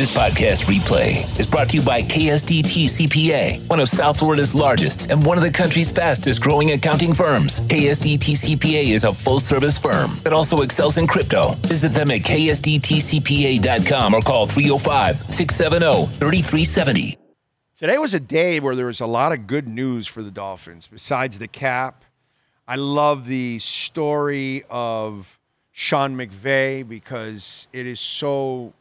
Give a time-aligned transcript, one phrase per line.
[0.00, 5.10] This podcast replay is brought to you by KSDT CPA, one of South Florida's largest
[5.10, 7.60] and one of the country's fastest growing accounting firms.
[7.60, 11.50] KSDT CPA is a full service firm that also excels in crypto.
[11.66, 17.18] Visit them at ksdtcpa.com or call 305 670 3370.
[17.76, 20.88] Today was a day where there was a lot of good news for the Dolphins.
[20.90, 22.06] Besides the cap,
[22.66, 25.38] I love the story of
[25.72, 28.72] Sean McVay because it is so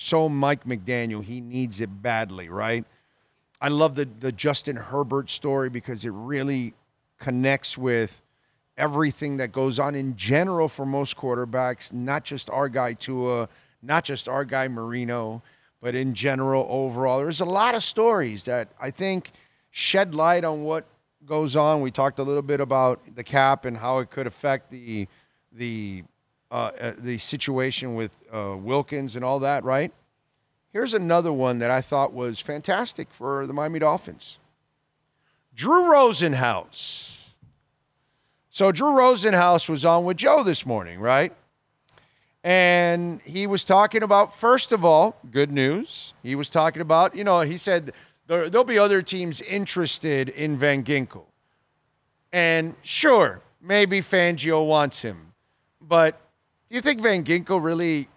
[0.00, 1.24] so Mike McDaniel.
[1.24, 2.84] He needs it badly, right?
[3.60, 6.74] I love the the Justin Herbert story because it really
[7.18, 8.20] connects with
[8.76, 13.48] everything that goes on in general for most quarterbacks, not just our guy Tua,
[13.82, 15.42] not just our guy Marino,
[15.80, 17.18] but in general overall.
[17.18, 19.32] There's a lot of stories that I think
[19.72, 20.86] shed light on what
[21.26, 21.80] goes on.
[21.80, 25.08] We talked a little bit about the cap and how it could affect the
[25.50, 26.04] the
[26.50, 29.92] uh, uh, the situation with uh, Wilkins and all that, right?
[30.72, 34.38] Here's another one that I thought was fantastic for the Miami Dolphins.
[35.54, 37.32] Drew Rosenhaus.
[38.50, 41.32] So Drew Rosenhaus was on with Joe this morning, right?
[42.44, 46.12] And he was talking about, first of all, good news.
[46.22, 47.92] He was talking about, you know, he said
[48.26, 51.24] there, will be other teams interested in Van Ginkel.
[52.32, 55.32] And sure, maybe Fangio wants him.
[55.80, 56.20] But
[56.68, 58.08] do you think Van Ginkel really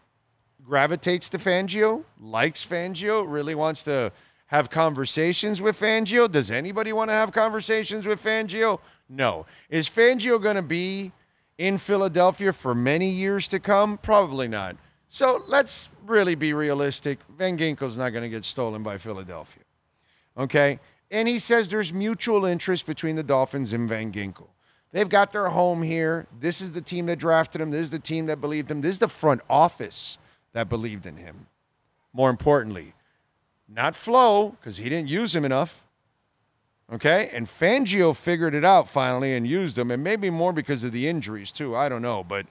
[0.64, 4.12] gravitates to Fangio, likes Fangio, really wants to
[4.48, 6.30] have conversations with Fangio?
[6.30, 8.80] Does anybody want to have conversations with Fangio?
[9.08, 9.46] No.
[9.70, 11.12] Is Fangio going to be
[11.58, 13.98] in Philadelphia for many years to come?
[13.98, 14.76] Probably not.
[15.10, 17.20] So let's really be realistic.
[17.38, 19.64] Van Ginkel's not going to get stolen by Philadelphia.
[20.38, 20.80] Okay?
[21.10, 24.48] And he says there's mutual interest between the Dolphins and Van Ginkel.
[24.92, 26.28] They've got their home here.
[26.40, 27.72] This is the team that drafted him.
[27.72, 28.82] This is the team that believed him.
[28.82, 30.18] This is the front office
[30.54, 31.48] that believed in him.
[32.14, 32.94] More importantly,
[33.70, 35.86] not Flo, because he didn't use him enough.
[36.92, 37.30] Okay?
[37.32, 41.08] And Fangio figured it out finally and used him, and maybe more because of the
[41.08, 41.74] injuries, too.
[41.74, 42.22] I don't know.
[42.22, 42.48] But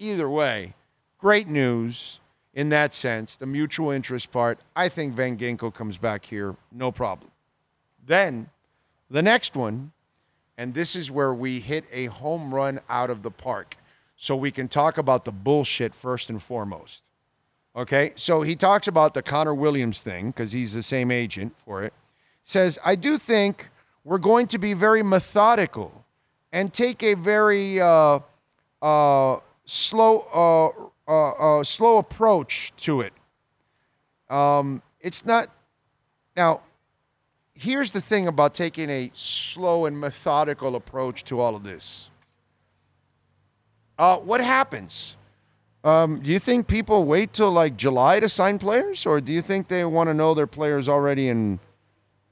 [0.00, 0.74] either way,
[1.18, 2.18] great news
[2.52, 4.58] in that sense, the mutual interest part.
[4.74, 7.30] I think Van Ginkel comes back here, no problem.
[8.04, 8.48] Then
[9.10, 9.92] the next one
[10.58, 13.76] and this is where we hit a home run out of the park.
[14.16, 17.02] So we can talk about the bullshit first and foremost.
[17.76, 21.82] Okay, so he talks about the Connor Williams thing because he's the same agent for
[21.82, 21.92] it.
[22.42, 23.68] Says, I do think
[24.02, 26.04] we're going to be very methodical
[26.52, 28.20] and take a very uh,
[28.80, 33.12] uh, slow, uh, uh, uh slow approach to it.
[34.30, 35.50] Um, it's not
[36.34, 36.62] now
[37.56, 42.08] here's the thing about taking a slow and methodical approach to all of this.
[43.98, 45.16] Uh, what happens?
[45.82, 49.40] Um, do you think people wait till like July to sign players, or do you
[49.40, 51.60] think they want to know their players already in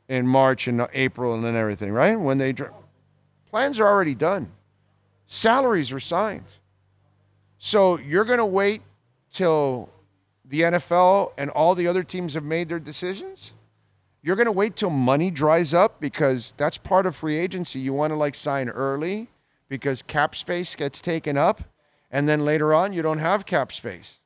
[0.08, 1.92] in March and April and then everything?
[1.92, 2.54] Right when they
[3.50, 4.50] plans are already done,
[5.26, 6.56] salaries are signed.
[7.58, 8.82] So you're going to wait
[9.30, 9.88] till
[10.44, 13.52] the NFL and all the other teams have made their decisions?
[14.24, 17.78] You're going to wait till money dries up because that's part of free agency.
[17.78, 19.28] You want to like sign early
[19.68, 21.62] because cap space gets taken up,
[22.10, 24.22] and then later on you don't have cap space.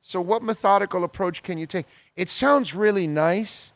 [0.00, 1.84] So, what methodical approach can you take?
[2.16, 3.72] It sounds really nice,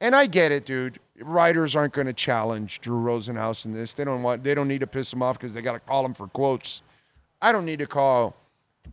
[0.00, 0.98] and I get it, dude.
[1.20, 3.94] Writers aren't going to challenge Drew Rosenhaus in this.
[3.94, 4.42] They don't want.
[4.42, 6.82] They don't need to piss him off because they got to call him for quotes.
[7.40, 8.34] I don't need to call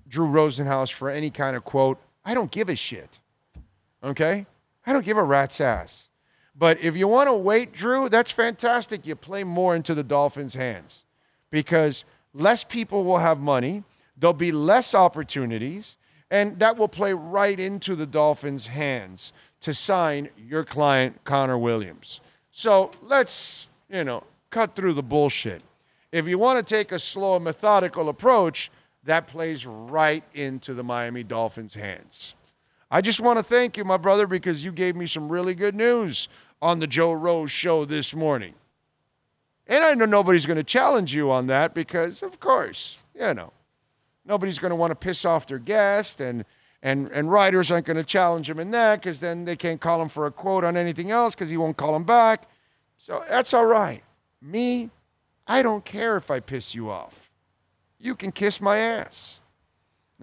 [0.07, 1.99] Drew Rosenhaus for any kind of quote.
[2.23, 3.17] I don't give a shit.
[4.03, 4.45] Okay,
[4.85, 6.11] I don't give a rat's ass.
[6.59, 9.07] But if you want to wait, Drew, that's fantastic.
[9.07, 11.05] You play more into the Dolphins' hands
[11.51, 12.03] because
[12.33, 13.83] less people will have money,
[14.17, 15.97] there'll be less opportunities,
[16.29, 19.31] and that will play right into the Dolphins' hands
[19.61, 22.19] to sign your client, Connor Williams.
[22.51, 25.63] So let's, you know, cut through the bullshit.
[26.11, 28.69] If you want to take a slow, methodical approach,
[29.05, 32.35] that plays right into the Miami Dolphins' hands.
[32.91, 35.75] I just want to thank you, my brother, because you gave me some really good
[35.75, 36.27] news
[36.61, 38.53] on the Joe Rose show this morning.
[39.67, 43.53] And I know nobody's going to challenge you on that because, of course, you know,
[44.25, 46.43] nobody's going to want to piss off their guest, and
[46.81, 50.01] and and writers aren't going to challenge him in that because then they can't call
[50.01, 52.49] him for a quote on anything else because he won't call him back.
[52.97, 54.01] So that's all right.
[54.41, 54.89] Me,
[55.45, 57.29] I don't care if I piss you off.
[57.99, 59.39] You can kiss my ass.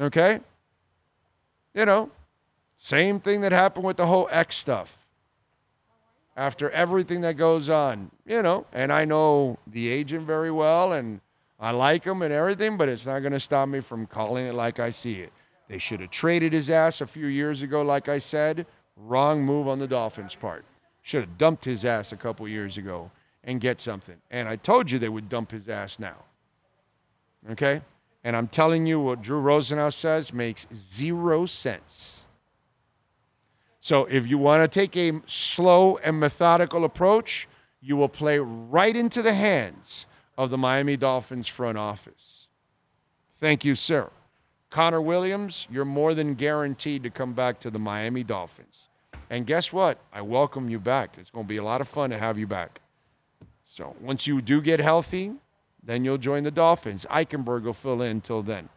[0.00, 0.40] Okay?
[1.74, 2.10] You know,
[2.76, 5.06] same thing that happened with the whole X stuff
[6.36, 11.20] after everything that goes on, you know, and I know the agent very well and
[11.58, 14.54] I like him and everything, but it's not going to stop me from calling it
[14.54, 15.32] like I see it.
[15.68, 18.66] They should have traded his ass a few years ago, like I said.
[18.96, 20.64] Wrong move on the Dolphins' part.
[21.02, 23.10] Should have dumped his ass a couple years ago
[23.44, 24.16] and get something.
[24.30, 26.16] And I told you they would dump his ass now.
[27.50, 27.80] Okay?
[28.24, 32.26] And I'm telling you what Drew Rosenhaus says makes zero sense.
[33.86, 37.46] So if you want to take a slow and methodical approach,
[37.80, 40.06] you will play right into the hands
[40.36, 42.48] of the Miami Dolphins front office.
[43.36, 44.10] Thank you, sir.
[44.70, 48.88] Connor Williams, you're more than guaranteed to come back to the Miami Dolphins.
[49.30, 50.00] And guess what?
[50.12, 51.14] I welcome you back.
[51.16, 52.80] It's going to be a lot of fun to have you back.
[53.64, 55.30] So once you do get healthy,
[55.80, 57.06] then you'll join the Dolphins.
[57.08, 58.68] Eichenberg will fill in until then.